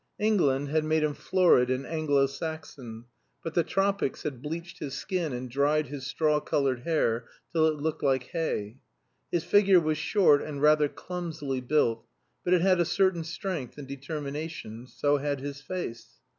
[0.17, 3.05] England had made him florid and Anglo Saxon,
[3.43, 7.75] but the tropics had bleached his skin and dried his straw colored hair till it
[7.77, 8.77] looked like hay.
[9.31, 12.03] His figure was short and rather clumsily built,
[12.43, 16.19] but it had a certain strength and determination; so had his face.